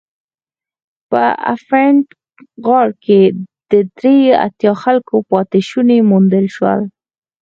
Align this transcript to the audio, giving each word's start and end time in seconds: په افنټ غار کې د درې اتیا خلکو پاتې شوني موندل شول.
په 1.09 1.23
افنټ 1.53 2.05
غار 2.65 2.89
کې 3.03 3.21
د 3.71 3.73
درې 3.97 4.17
اتیا 4.45 4.73
خلکو 4.83 5.15
پاتې 5.29 5.59
شوني 5.69 5.99
موندل 6.09 6.45
شول. 6.55 6.81